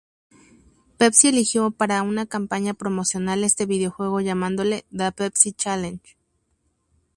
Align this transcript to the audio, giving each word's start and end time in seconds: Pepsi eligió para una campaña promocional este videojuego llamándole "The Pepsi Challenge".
Pepsi 0.97 1.27
eligió 1.27 1.69
para 1.69 2.01
una 2.01 2.25
campaña 2.25 2.73
promocional 2.73 3.43
este 3.43 3.67
videojuego 3.67 4.19
llamándole 4.19 4.83
"The 4.91 5.11
Pepsi 5.11 5.51
Challenge". 5.53 6.17